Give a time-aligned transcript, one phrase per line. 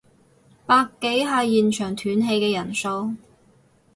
[0.65, 3.13] 百幾係現場斷氣嘅人數